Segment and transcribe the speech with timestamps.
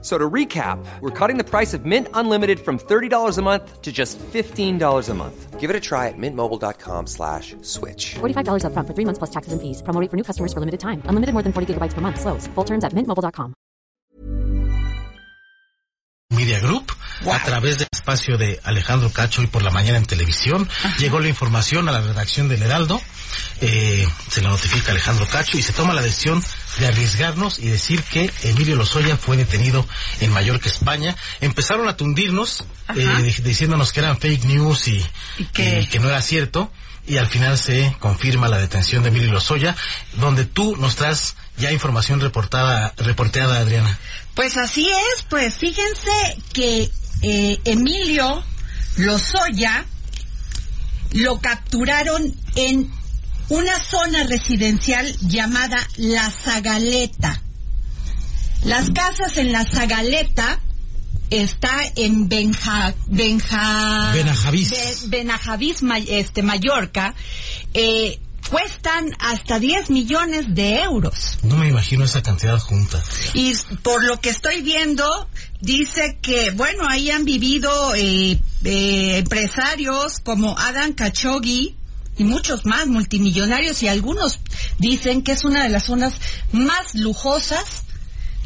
[0.00, 3.90] So to recap, we're cutting the price of Mint Unlimited from $30 a month to
[3.90, 5.58] just $15 a month.
[5.58, 8.14] Give it a try at mintmobile.com slash switch.
[8.20, 9.82] $45 upfront for three months plus taxes and fees.
[9.82, 11.02] Promo rate for new customers for limited time.
[11.06, 12.20] Unlimited more than 40 gigabytes per month.
[12.20, 12.46] Slows.
[12.54, 13.54] Full terms at mintmobile.com.
[16.30, 16.92] Media Group,
[17.26, 20.68] a través del espacio de Alejandro Cacho y por la mañana en televisión,
[20.98, 23.00] llegó la información a la redacción del Heraldo,
[23.60, 26.44] eh, se le notifica Alejandro Cacho y se toma la decisión
[26.78, 29.86] de arriesgarnos y decir que Emilio Lozoya fue detenido
[30.20, 31.16] en Mallorca, España.
[31.40, 32.64] Empezaron a tundirnos,
[32.96, 35.04] eh, diciéndonos que eran fake news y,
[35.38, 36.70] ¿Y que- y que no era cierto.
[37.06, 39.74] Y al final se confirma la detención de Emilio Lozoya,
[40.14, 43.98] donde tú nos traes ya información reportada, reporteada, Adriana.
[44.34, 46.10] Pues así es, pues fíjense
[46.52, 46.90] que
[47.22, 48.44] eh, Emilio
[48.96, 49.86] Lozoya
[51.12, 52.90] lo capturaron en
[53.48, 57.42] una zona residencial llamada La Zagaleta.
[58.64, 60.60] Las casas en La Zagaleta
[61.30, 64.70] está en Benja, Benja, Benajavís.
[64.70, 67.14] Be- Benajavís, este, Mallorca.
[67.74, 68.18] Eh,
[68.50, 71.38] cuestan hasta 10 millones de euros.
[71.42, 73.02] No me imagino esa cantidad junta.
[73.34, 75.28] Y por lo que estoy viendo,
[75.60, 81.76] dice que, bueno, ahí han vivido eh, eh, empresarios como Adam Khashoggi
[82.18, 84.40] y muchos más multimillonarios y algunos
[84.78, 86.14] dicen que es una de las zonas
[86.52, 87.84] más lujosas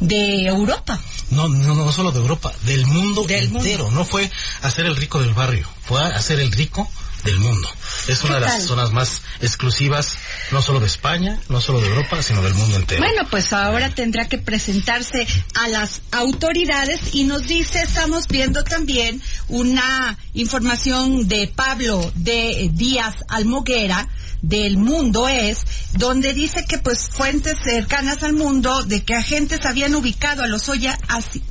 [0.00, 1.00] de Europa.
[1.30, 3.90] No, no, no solo de Europa, del mundo Del entero.
[3.90, 6.88] No fue hacer el rico del barrio, fue hacer el rico
[7.24, 7.68] del mundo.
[8.08, 8.66] Es una de ¿Qué las tal?
[8.68, 10.16] zonas más exclusivas,
[10.50, 13.02] no solo de España, no solo de Europa, sino del mundo entero.
[13.02, 19.22] Bueno, pues ahora tendrá que presentarse a las autoridades y nos dice, estamos viendo también
[19.48, 24.08] una información de Pablo de Díaz Almoguera
[24.42, 29.94] del Mundo es, donde dice que pues fuentes cercanas al mundo de que agentes habían
[29.94, 30.98] ubicado a los Oya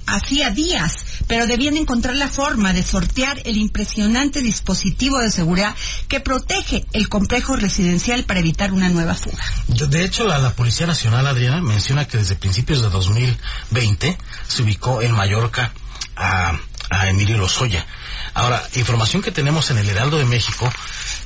[0.06, 0.94] hacía días,
[1.28, 5.75] pero debían encontrar la forma de sortear el impresionante dispositivo de seguridad
[6.07, 9.44] que protege el complejo residencial para evitar una nueva fuga.
[9.68, 15.01] De hecho, la, la Policía Nacional, Adriana, menciona que desde principios de 2020 se ubicó
[15.01, 15.74] en Mallorca
[16.16, 16.59] a,
[16.90, 17.85] a Emilio Lozoya.
[18.34, 20.72] Ahora, información que tenemos en el Heraldo de México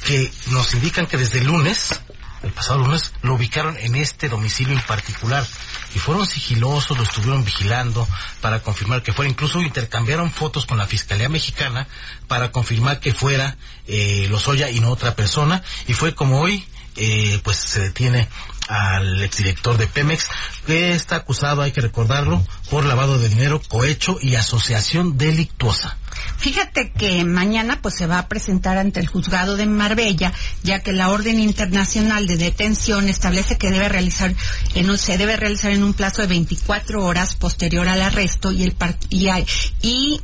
[0.05, 1.89] que nos indican que desde el lunes,
[2.43, 5.45] el pasado lunes, lo ubicaron en este domicilio en particular.
[5.93, 8.07] Y fueron sigilosos, lo estuvieron vigilando
[8.41, 9.29] para confirmar que fuera.
[9.29, 11.87] Incluso intercambiaron fotos con la Fiscalía Mexicana
[12.27, 15.63] para confirmar que fuera eh, Lozoya y no otra persona.
[15.87, 16.65] Y fue como hoy,
[16.97, 18.27] eh, pues se detiene
[18.67, 20.27] al exdirector de Pemex,
[20.65, 25.97] que está acusado, hay que recordarlo, por lavado de dinero, cohecho y asociación delictuosa.
[26.37, 30.33] Fíjate que mañana pues se va a presentar ante el juzgado de Marbella,
[30.63, 34.33] ya que la orden internacional de detención establece que debe realizar
[34.73, 38.63] en un- se debe realizar en un plazo de 24 horas posterior al arresto y
[38.63, 38.75] el
[39.81, 40.21] y,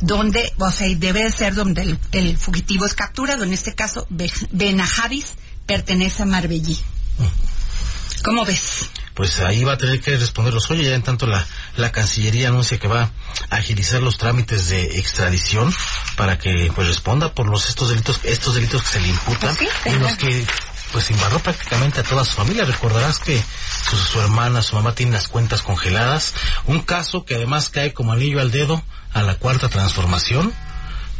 [0.00, 4.06] donde, o sea, debe de ser donde el, el fugitivo es capturado, en este caso
[4.10, 5.34] Be- Benajavis
[5.66, 6.78] pertenece a Marbellí.
[8.22, 8.90] ¿Cómo ves?
[9.14, 12.78] Pues ahí va a tener que responder los ya en tanto la, la Cancillería anuncia
[12.78, 13.10] que va
[13.50, 15.74] a agilizar los trámites de extradición
[16.16, 19.70] para que pues responda por los estos delitos, estos delitos que se le imputan Pues
[19.84, 20.46] sí, y los que
[20.92, 22.64] pues embarró prácticamente a toda su familia.
[22.64, 23.42] Recordarás que
[23.88, 26.34] su, su hermana, su mamá tienen las cuentas congeladas.
[26.66, 28.82] Un caso que además cae como anillo al dedo
[29.12, 30.52] a la cuarta transformación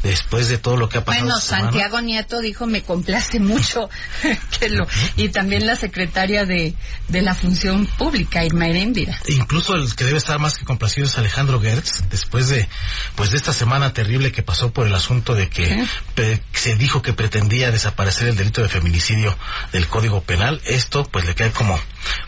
[0.03, 1.25] después de todo lo que ha pasado.
[1.25, 1.71] Bueno, esta semana.
[1.73, 3.89] Santiago Nieto dijo, me complace mucho
[4.59, 4.87] que lo...
[5.17, 6.75] Y también la secretaria de,
[7.09, 9.19] de la Función Pública, Irma Heréndira.
[9.29, 12.69] Incluso el que debe estar más que complacido es Alejandro Gertz, después de,
[13.15, 15.85] pues de esta semana terrible que pasó por el asunto de que
[16.15, 19.37] pe- se dijo que pretendía desaparecer el delito de feminicidio
[19.73, 20.61] del Código Penal.
[20.65, 21.79] Esto, pues le cae como,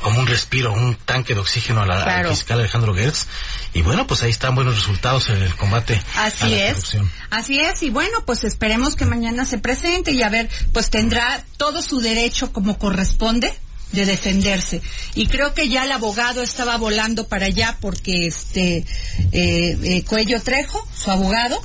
[0.00, 2.30] como un respiro, un tanque de oxígeno a la- Claro.
[2.30, 3.26] al fiscal Alejandro Gertz.
[3.74, 6.72] Y bueno, pues ahí están buenos resultados en el combate a Así la es.
[6.74, 7.10] corrupción.
[7.30, 11.44] Así es, y bueno, pues esperemos que mañana se presente y a ver, pues tendrá
[11.56, 13.52] todo su derecho como corresponde
[13.92, 14.80] de defenderse.
[15.14, 18.84] Y creo que ya el abogado estaba volando para allá porque este eh,
[19.32, 21.62] eh, Cuello Trejo, su abogado,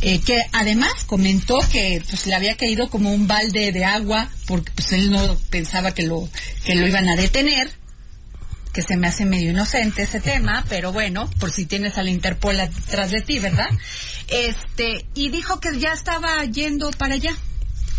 [0.00, 4.70] eh, que además comentó que pues le había caído como un balde de agua porque
[4.72, 6.28] pues él no pensaba que lo
[6.64, 7.77] que lo iban a detener
[8.78, 12.10] que se me hace medio inocente ese tema, pero bueno, por si tienes a la
[12.10, 13.66] Interpol detrás de ti, ¿verdad?
[14.28, 17.34] Este, y dijo que ya estaba yendo para allá,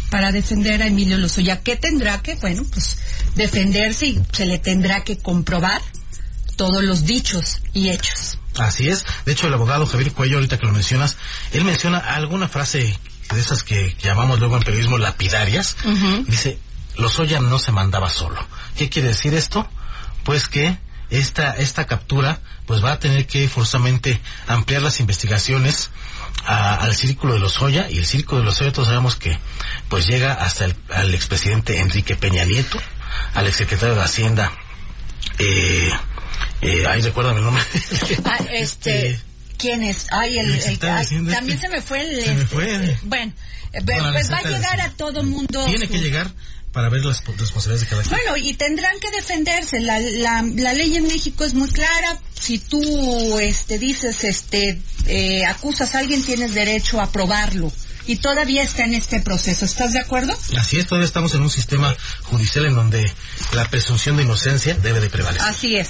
[0.10, 1.60] para defender a Emilio Lozoya.
[1.60, 2.98] ¿Qué tendrá que, bueno, pues
[3.36, 5.82] defenderse y se le tendrá que comprobar
[6.56, 8.38] todos los dichos y hechos.
[8.58, 9.06] Así es.
[9.26, 11.18] De hecho, el abogado Javier Cuello, ahorita que lo mencionas,
[11.52, 12.98] él menciona alguna frase
[13.34, 15.76] de esas que llamamos luego en periodismo lapidarias.
[16.26, 16.58] Dice,
[16.96, 18.48] Lozoya no se mandaba solo.
[18.78, 19.70] ¿Qué quiere decir esto?
[20.30, 20.78] Pues que
[21.10, 25.90] esta, esta captura pues va a tener que forzosamente ampliar las investigaciones
[26.46, 29.40] al círculo de Lozoya y el círculo de Lozoya todos sabemos que
[29.90, 32.80] pues llega hasta el al expresidente Enrique Peña Nieto,
[33.34, 34.52] al exsecretario de Hacienda
[35.40, 35.92] eh,
[36.62, 37.64] eh, ahí recuérdame el nombre.
[38.26, 39.20] Ah, este,
[39.60, 40.08] ¿quién es?
[40.10, 41.58] Ay, el, el- ay, también este.
[41.58, 42.24] se me fue el...
[42.24, 42.98] Se me este, fue.
[43.04, 43.34] Bueno,
[43.74, 45.66] eh, Bueno, pues va a llegar a todo mundo.
[45.66, 46.32] Tiene que llegar
[46.72, 48.16] para ver las responsabilidades de cada quien.
[48.16, 49.80] Bueno, y tendrán que defenderse.
[49.80, 52.20] La, la, la ley en México es muy clara.
[52.40, 57.72] Si tú este, dices, este, eh, acusas a alguien, tienes derecho a probarlo.
[58.06, 59.66] Y todavía está en este proceso.
[59.66, 60.36] ¿Estás de acuerdo?
[60.58, 63.12] Así es, todavía estamos en un sistema judicial en donde
[63.54, 65.48] la presunción de inocencia debe de prevalecer.
[65.48, 65.90] Así es.